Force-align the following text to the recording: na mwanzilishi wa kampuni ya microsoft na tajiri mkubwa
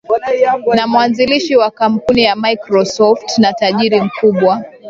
na 0.75 0.87
mwanzilishi 0.87 1.55
wa 1.55 1.71
kampuni 1.71 2.23
ya 2.23 2.35
microsoft 2.35 3.37
na 3.37 3.53
tajiri 3.53 4.01
mkubwa 4.01 4.61